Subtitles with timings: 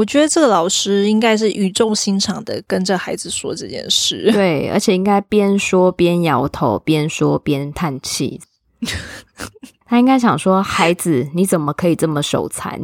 [0.00, 8.40] 我觉得这个老师应该是语重心长的跟着孩子说这件事，对，而且应该边说边摇头，边说边叹气。
[9.84, 12.80] 他应该想说：“孩子，你怎么可以这么手残？”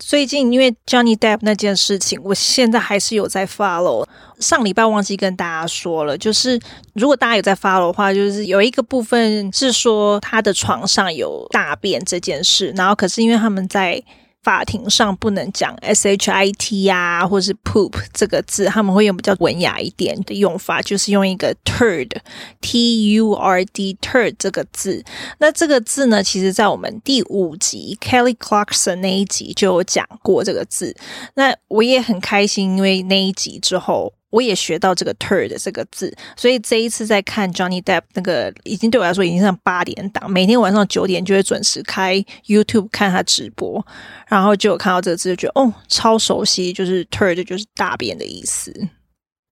[0.00, 4.04] 最近因为 Johnny Depp 那件事情，我现在还是有在 follow。
[4.40, 6.58] 上礼拜忘记跟大家说了，就是
[6.94, 14.02] 如果大家有在 follow 的话，就是有一个部分是说他的床上有大便这件事，然后可是因为他们在。
[14.42, 25.04] 法庭上不能讲 shit 呀，或是 poop 这个字，他们会用比较文雅一点的用法，就是用一个 turd，t u r d turd 这个字。
[25.38, 30.96] 那这个字呢，其实在我们第五集 Kelly Clarkson 那一集就有讲过这个字。
[31.34, 34.14] 那我也很开心，因为那一集之后。
[34.30, 43.84] 我也学到这个 turd 这个字，所以这一次在看 Johnny Depp 那个，已经对我来说已经上八点档，每天晚上九点就会准时开 YouTube 看他直播，
[44.28, 48.72] 然后就有看到这个字，就觉得哦，超熟悉，就是 turd 就是大便的意思。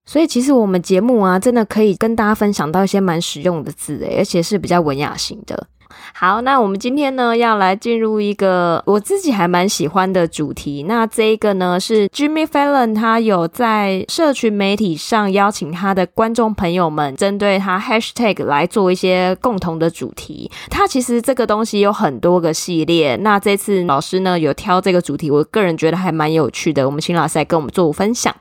[0.06, 5.66] 所以其实我们节目啊，真的可以跟大家分享到一些蛮实用的字诶，而且是比较文雅型的。
[6.14, 10.84] 好，那我们今天呢，要来进入一个我自己还蛮喜欢的主题。
[10.88, 20.50] 那这一个呢，是 Jimmy Fallon 他有在社群媒体上邀请他的观众朋友们，针对他 Hashtag 来做一些共同的主题。
[20.70, 23.16] 他其实这个东西有很多个系列。
[23.16, 26.86] 那这次老师呢，有挑这个主题，我个人觉得还蛮有趣的。
[26.86, 28.34] 我们请老师来跟我们做分享。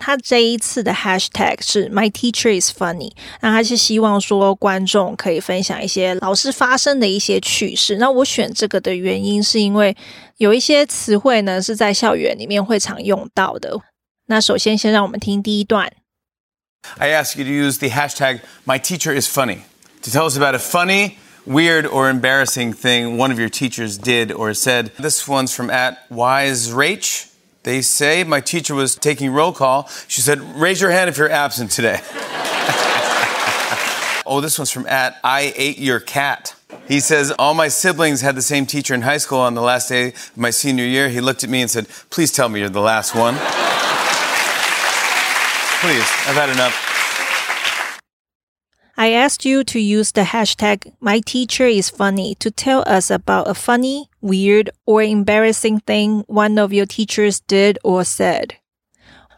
[0.00, 7.96] 他这一次的 hashtag 是 My teacher is funny，那他是希望说观众可以分享一些老师发生的一些趣事。
[7.96, 9.96] 那我选这个的原因是因为
[10.36, 13.80] 有一些词汇呢是在校园里面会常用到的。
[14.26, 15.90] 那首先先让我们听第一段。
[16.98, 19.60] I ask you to use the hashtag My teacher is funny
[20.02, 24.30] to tell us about a funny, weird, or embarrassing thing one of your teachers did
[24.30, 24.90] or said.
[24.98, 27.29] This one's from at Wise Rach.
[27.63, 29.87] They say my teacher was taking roll call.
[30.07, 31.99] She said, Raise your hand if you're absent today.
[34.25, 36.55] oh, this one's from at I ate your cat.
[36.87, 39.39] He says, All my siblings had the same teacher in high school.
[39.39, 42.31] On the last day of my senior year, he looked at me and said, Please
[42.31, 43.35] tell me you're the last one.
[45.81, 46.87] Please, I've had enough.
[48.97, 53.47] I asked you to use the hashtag My teacher is funny to tell us about
[53.47, 58.50] a funny, weird, or embarrassing thing one of your teachers did or said.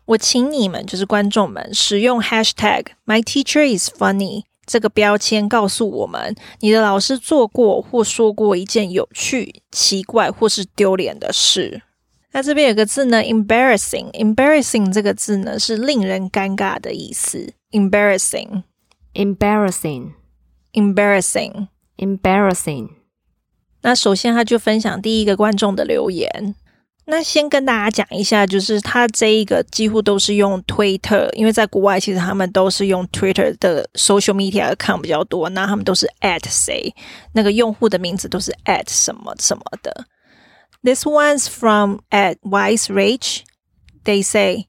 [0.06, 11.82] 我请你们，就是观众们，使用 hashtag My teacher is funny 这个标签，告诉我们你的老师做过或说过一件有趣、奇怪或是丢脸的事。
[12.32, 18.62] 那这边有个字呢，embarrassing，embarrassing 这个字呢是令人尴尬的意思，embarrassing。
[23.82, 23.82] Embarrassing, embarrassing, embarrassing。
[23.82, 26.54] 那首先，他就分享第一个观众的留言。
[27.06, 35.48] 那先跟大家讲一下，就是他这一个几乎都是用 Twitter，因为在国外其实他们都是用 Twitter 的 social media account 比较多。
[35.50, 36.92] 那他们都是 at 谁，
[37.32, 40.06] 那个用户的名字都是 at 什么什么的。
[40.82, 43.42] This one's from at Wise Rach.
[44.04, 44.66] They say,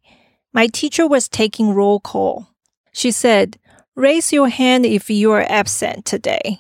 [0.54, 2.46] My teacher was taking roll call.
[2.94, 3.56] She said.
[3.96, 6.60] Raise your hand if you are absent today。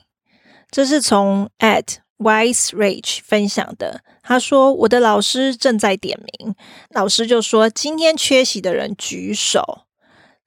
[0.69, 4.02] 这是从 at Wise Rich 分享的。
[4.22, 6.54] 他说：“我的老师正在点名，
[6.90, 9.86] 老师就说今天缺席的人举手。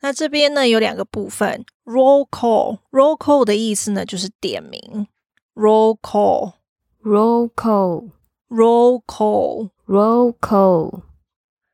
[0.01, 5.07] 那这边呢有两个部分：roll call，roll call 的意思呢就是点名
[5.53, 11.01] ；roll call，roll call，roll call，roll call。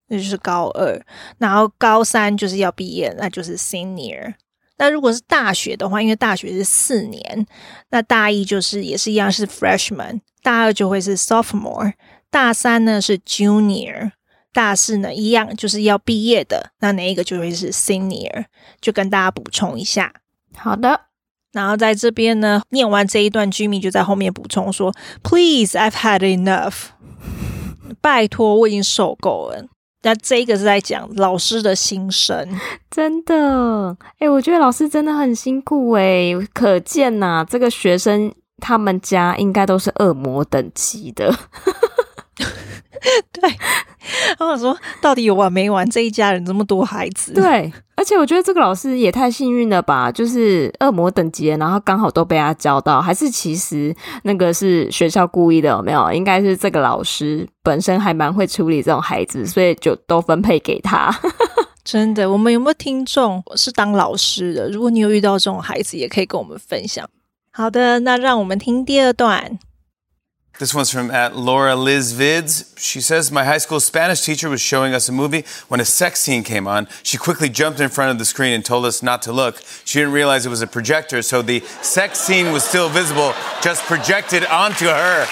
[0.09, 1.01] 那就是高二；
[1.39, 4.35] 然后高三就是要毕业，那就是 senior。
[4.77, 7.47] 那如果是大学的话，因为大学是四年，
[7.89, 11.91] 那大一就是也是一样是 freshman，大二就会是 sophomore，
[12.31, 14.11] 大三呢是 junior，
[14.53, 18.45] 大四呢一样就是要毕业的，那哪一个就会是 senior，
[18.79, 20.13] 就跟大家补充一下。
[20.55, 21.01] 好的，
[21.51, 26.91] 然后在这边呢，念完这一段，Jimmy 就在后面补充说：“Please, I've had enough，
[27.99, 29.65] 拜托，我已经受够了。”
[30.03, 32.57] 那这个是在讲老师的心声，
[32.89, 41.33] 真的，哎、欸，我觉得老师真的很辛苦哎、欸，可见呐、啊，这个学生他们家应该都是恶魔等级的。
[43.31, 43.49] 对，
[44.37, 45.87] 然后我说到底有完没完？
[45.89, 55.69] 这一家人这么多孩子，对，而且我觉得这个老师也太幸运了吧，就是恶魔等级，然后刚好都被他教到，还是其实那个是学校故意的？
[55.69, 56.11] 有没有？
[56.11, 61.15] 应该是这个老师本身还蛮会处理这种孩子，所以就都分配给他。
[61.85, 64.69] 真的，我们有没有听众是当老师的？
[64.69, 67.07] 如果你有遇到这种孩子，也可以跟我们分享。
[67.56, 69.58] 好的，那让我们听第二段。
[70.58, 72.78] This one's from at Laura Liz Vids.
[72.78, 75.44] She says, My high school Spanish teacher was showing us a movie.
[75.68, 78.64] When a sex scene came on, she quickly jumped in front of the screen and
[78.64, 79.62] told us not to look.
[79.84, 83.82] She didn't realize it was a projector, so the sex scene was still visible, just
[83.84, 85.26] projected onto her.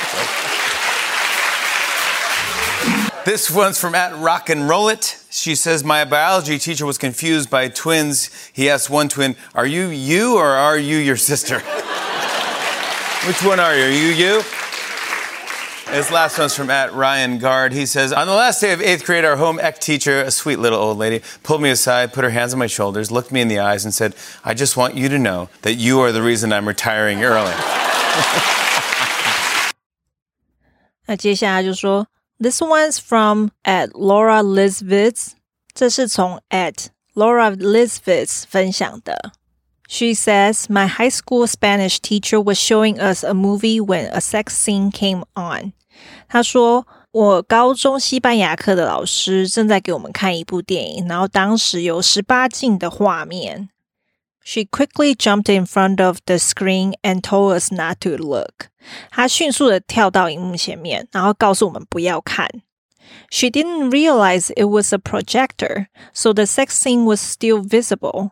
[3.24, 5.18] this one's from at Rock and Roll It.
[5.30, 8.30] She says, My biology teacher was confused by twins.
[8.52, 11.62] He asked one twin, Are you you or are you your sister?
[13.26, 13.84] Which one are you?
[13.84, 14.42] Are you you?
[15.90, 17.72] This last one's from at Ryan Guard.
[17.72, 20.60] He says, On the last day of eighth grade, our home ec teacher, a sweet
[20.60, 23.48] little old lady, pulled me aside, put her hands on my shoulders, looked me in
[23.48, 24.14] the eyes, and said,
[24.44, 27.52] I just want you to know that you are the reason I'm retiring early.
[31.06, 32.06] 那接下来就说，
[32.38, 35.32] This one's from at Laura Lisvitz，
[35.74, 39.32] 这是从 at Laura Lisvitz 分享的。
[39.88, 44.54] She says, My high school Spanish teacher was showing us a movie when a sex
[44.54, 45.72] scene came on.
[46.28, 53.68] 他说：“我高中西班牙课的老师正在给我们看一部电影，然后当时有十八禁的画面。”
[54.42, 58.70] She quickly jumped in front of the screen and told us not to look.
[59.10, 62.48] 她迅速的跳到荧幕前面，然后告诉我们不要看。
[63.30, 68.30] She didn't realize it was a projector, so the sex scene was still visible,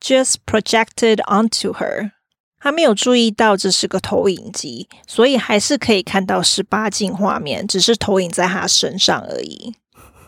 [0.00, 2.12] Just projected onto her.
[2.58, 9.74] 他没有注意到这是个投影机，所以还是可以看到十八禁画面，只是投影在他身上而已。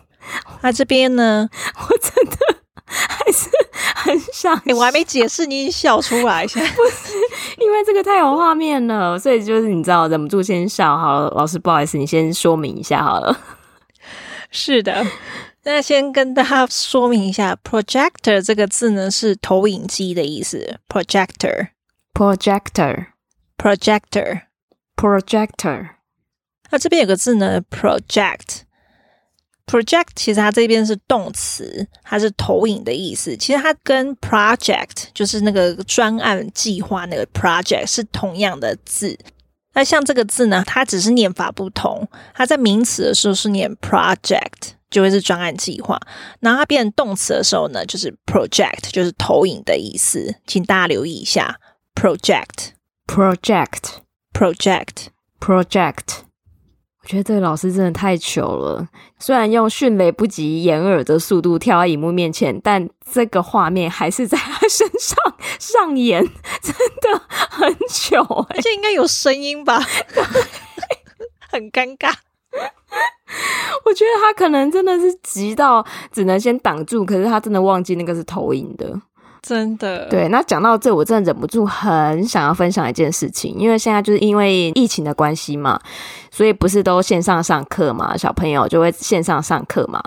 [0.63, 1.49] 那这边呢？
[1.75, 2.37] 我真的
[2.85, 3.49] 还是
[3.97, 7.15] 很想，欸，我还没解释，你笑出来，现在 不是
[7.59, 10.97] 因为这个太有画面了，所以就是你知道忍不住先笑。
[10.97, 13.37] 好了，老师不好意思，你先说明一下好了。
[14.51, 15.05] 是的，
[15.71, 21.69] 那先跟大家说明一下，projector 这个字呢是投影机的意思，projector。
[22.15, 23.09] projector
[23.59, 24.41] projector
[24.97, 25.91] projector
[26.71, 28.63] 那这边有个字呢，project
[29.67, 33.37] project 其实它这边是动词，它是投影的意思。
[33.37, 39.19] 其实它跟 project 就是那个专案计划那个 project 是同样的字。
[39.75, 42.09] 那像这个字呢，它只是念法不同。
[42.33, 46.01] 它在名词的时候是念 project，就会是专案计划。
[46.41, 50.37] 然后它变成动词的时候呢，就是 project，就是投影的意思。
[50.47, 51.59] 请大家留意一下。
[51.95, 52.71] project
[53.09, 53.97] project
[54.33, 55.07] project
[55.41, 56.19] project，
[57.03, 58.87] 我觉得这个老师真的太糗了。
[59.19, 65.19] 虽然用迅雷不及掩耳的速度跳到荧幕面前，但这个画面还是在他身上
[65.59, 66.23] 上演，
[66.63, 68.57] 真的很糗，欸。
[68.57, 69.81] 而且应该有声音吧？
[71.51, 72.15] 很尴尬。
[73.85, 79.01] 我觉得他可能真的是急到只能先挡住，可是他真的忘记那个是投影的。
[79.41, 85.81] 真的对，那讲到这，我真的忍不住很想要分享一件事情，因为现在就是因为疫情的关系嘛，
[86.31, 90.03] 所以不是都线上上课嘛，小朋友就会线上上课嘛。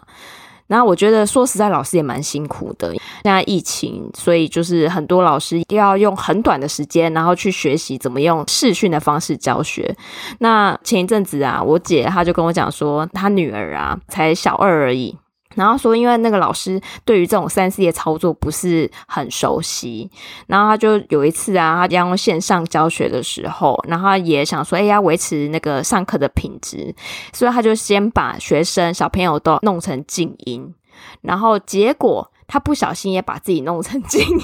[0.71, 2.93] 那我觉得说实在，老师也蛮辛苦的。
[2.93, 9.93] 现在疫情，所以就是很多老师要用很短的时间，然后去学习怎么用视讯的方式教学。
[10.39, 15.13] 那前一阵子啊，我姐她就跟我讲说，她女儿啊才小二而已。
[15.55, 20.09] 然后说，因为那个老师对于这种三 C 的操作不是很熟悉，
[20.47, 26.95] 然后他就有一次啊，他要用线上教学的时候，然后他也想说，哎，要维持那个上课的品质，
[27.33, 30.73] 所以他就先把学生小朋友都弄成静音，
[31.21, 34.37] 然后结果他不小心也把自己弄成静音。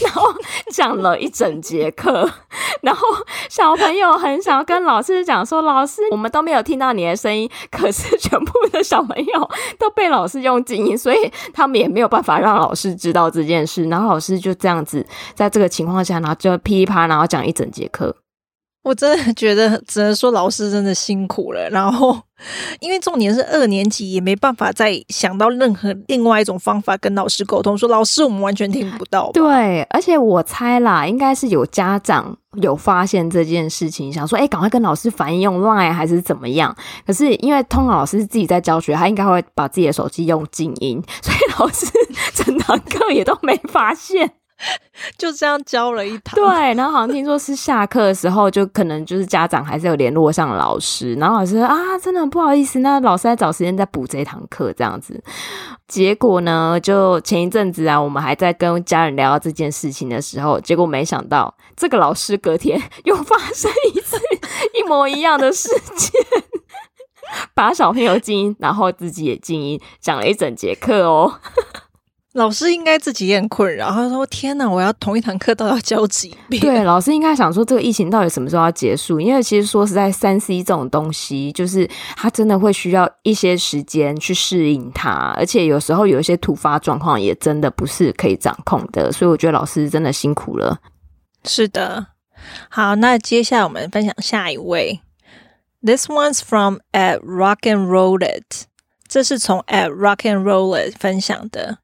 [0.00, 0.22] 然后
[0.70, 2.28] 讲了一整节课，
[2.82, 3.06] 然后
[3.48, 18.16] 小朋友很想要跟老师讲说：“老师，我们都没有听到你的声音，可是全部的小朋友都被老师用静音，所以他们也没有办法让老师知道这件事。”然后老师就这样子，在这个情况下，然后就噼里啪啦，然后讲一整节课。
[18.86, 21.68] 我真的觉得，只能说老师真的辛苦了。
[21.70, 22.16] 然后，
[22.78, 29.32] 因为重点是二年级，也没办法再想到任何另外一种方法跟老师沟通，说老师我们完全听不到。
[29.32, 36.72] 对，而且我猜啦，应该是有家长有发现这件事情，想说，哎，赶快跟老师反映用 Line 还是怎么样？
[37.04, 41.86] 可是因为通老师自己在教学，他应该会把自己的手机用静音，所以老师
[42.32, 44.34] 整堂课也都没发现。
[45.18, 55.22] 就这样教了一堂，对，然后好像听说是下课的时候，就可能就是家长还是有联络上老师，然后老师说啊，真的很不好意思，那老师在找时间再补这一堂课这样子。
[55.86, 64.16] 结果呢，就前一阵子啊，我们还在跟家人聊到这件事情的时候，结果没想到这个老师隔天 又发生一次
[64.74, 66.10] 一模一样的事件，
[67.54, 71.40] 把小朋友静音，然后自己也静音，讲了一整节课哦。
[72.36, 79.18] 老师应该自己也很困扰，他说：“天哪，我要同一堂课都要教几遍。”对，老师应该想说，这个疫情到底什么时候要结束？
[79.18, 89.10] 因为其实说实在，三 C 这种东西，就是它真的会需要一些时间去适应它，而且有时候有一些突发状况，也真的不是可以掌控的。
[89.10, 90.78] 所以我觉得老师真的辛苦了。
[91.44, 92.08] 是的，
[92.68, 95.00] 好，那接下来我们分享下一位。
[95.82, 98.66] This one's from at Rock and Roll It，
[99.08, 101.78] 这是从 at Rock and Roll It 分享的。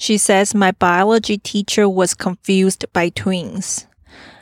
[0.00, 3.84] She says my biology teacher was confused by twins.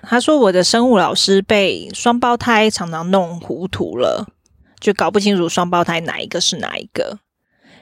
[0.02, 4.26] 她说我的生物老师被双胞胎常常弄糊涂了，
[4.80, 7.20] 就搞不清楚双胞胎哪一个是哪一个。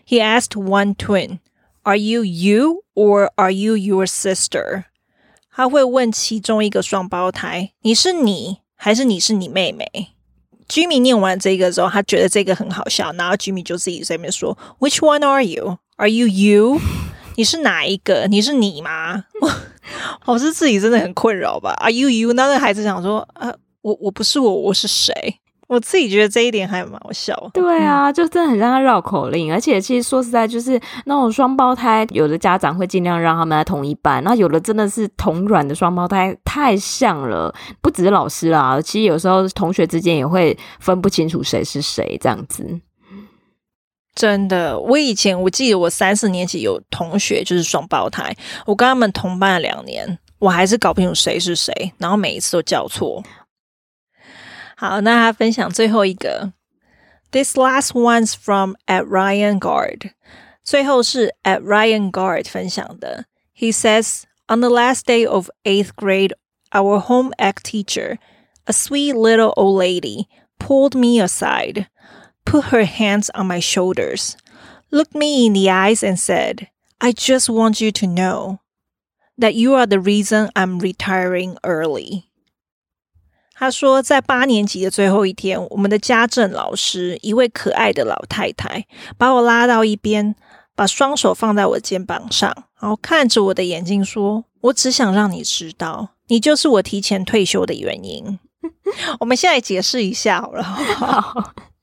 [0.06, 1.38] He asked one twin,
[1.82, 4.84] "Are you you or are you your sister?"
[5.50, 10.08] 他会问其中一个双胞胎：“你是你还是你是你妹妹？”
[10.68, 15.78] Jimmy 念完这个之后，他觉得这个很好笑，然后 Jimmy 就自己在那边说：“Which one are you?
[15.96, 16.80] Are you you?”
[17.37, 18.25] 你是哪一个？
[18.27, 19.23] 你是你吗？
[20.25, 22.33] 我是自己真的很困扰吧？Are you you？
[22.33, 23.53] 那个孩子想说，啊，
[23.83, 25.13] 我我不是我，我是谁？
[25.67, 27.35] 我自己觉得这一点还蛮好笑。
[27.53, 29.53] 对啊，就真的很让他绕口令。
[29.53, 42.81] 而且其实说实在，就是那种双胞胎，有的家长会尽量让他们在同一班，那有的真的是同卵的双胞胎太像了，不只是老师啦，其实有时候同学之间也会分不清楚谁是谁这样子。
[44.17, 53.23] 真的，我以前我记得我三四年级有同学就是双胞胎，我跟他们同班两年，我还是搞不清楚谁是谁，然后每一次都叫错。
[54.75, 56.51] 好，那他分享最后一个
[57.29, 60.13] ，This last one's from at Ryan Guard，
[60.63, 63.25] 最后是 at Ryan Guard 分享的。
[63.55, 66.33] He says on the last day of eighth grade,
[66.71, 68.17] our home ec teacher,
[68.65, 70.25] a sweet little old lady,
[70.57, 71.85] pulled me aside.
[72.46, 74.34] Put her hands on my shoulders,
[74.90, 78.58] looked me in the eyes, and said, I just want you to know
[79.38, 82.24] that you are the reason I'm retiring early.
[83.54, 88.86] 他说，在八年级的最后一天，我们的家政老师，一位可爱的老太太，
[89.16, 90.34] 把我拉到一边，
[90.74, 98.40] 把双手放在我肩膀上，然后看着我的眼睛说：“我只想让你知道，你就是我提前退休的原因。”
[99.20, 101.54] 我们现在解释一下好了，好不好？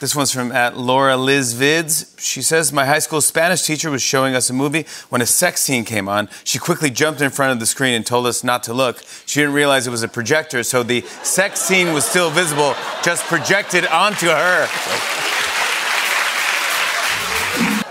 [0.00, 2.19] This one's from at Laura Liz Vids.
[2.19, 4.87] She says, My high school Spanish teacher was showing us a movie.
[5.11, 8.07] When a sex scene came on, she quickly jumped in front of the screen and
[8.07, 9.02] told us not to look.
[9.26, 13.26] She didn't realize it was a projector, so the sex scene was still visible, just
[13.26, 14.66] projected onto her.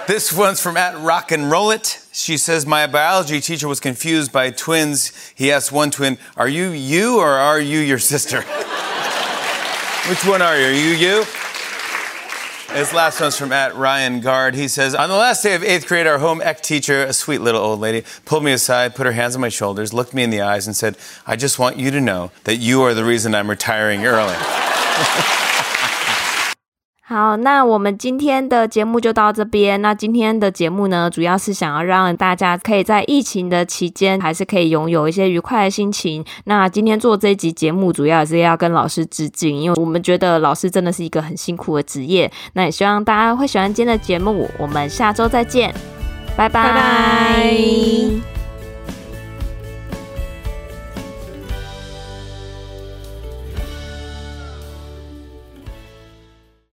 [0.08, 2.04] This one's from at Rock and Roll It.
[2.12, 5.32] She says, My biology teacher was confused by twins.
[5.36, 8.42] He asked one twin, Are you you or are you your sister?
[10.10, 10.66] Which one are you?
[10.66, 11.26] Are you you?
[12.74, 14.54] This last one's from at Ryan Guard.
[14.54, 17.40] He says, On the last day of eighth grade, our home ec teacher, a sweet
[17.40, 20.30] little old lady, pulled me aside, put her hands on my shoulders, looked me in
[20.30, 20.96] the eyes, and said,
[21.26, 24.36] I just want you to know that you are the reason I'm retiring early.
[27.10, 29.82] 好，那我们今天的节目就到这边。
[29.82, 36.24] 那今天的节目呢，主要是想要让大家可以在疫情的期间，还是可以拥有一些愉快的心情。
[36.44, 42.32] 那今天做这一集节目，主要也是要跟老师致敬，因为我们觉得老师真的是一个很辛苦的职业。
[42.54, 44.48] 那也希望大家会喜欢今天的节目。
[44.60, 45.74] 我们下周再见，
[46.38, 46.64] 拜拜。
[46.64, 48.39] 拜拜。